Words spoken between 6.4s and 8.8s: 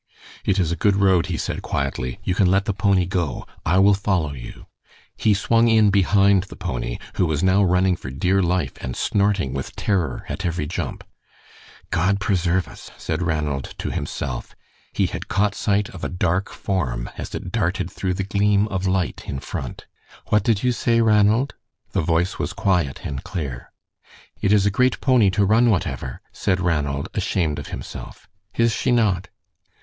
the pony, who was now running for dear life